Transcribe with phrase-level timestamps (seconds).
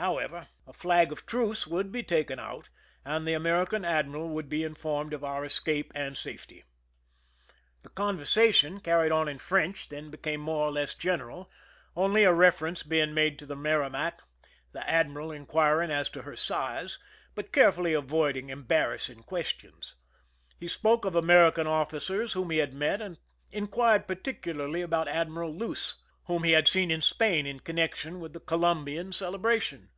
[0.00, 2.68] However, a flag of truce would be taken out,
[3.04, 6.62] and the American admiral would be in formed of our escape and safety.
[7.82, 11.50] The conversation, carried on in French, then became more or less general,
[11.96, 14.20] only a reference being made to the Mer rimac^
[14.70, 17.00] the admiral inquiring as to her size,
[17.34, 19.96] but carefully avoiding embarrassing questions.
[20.60, 23.18] He spoke of American officers whom he had met, and
[23.50, 25.96] inquired particularly about Admiral Luce,
[26.26, 29.88] whom he had seen in Spain in connection with the Colum bian celebration.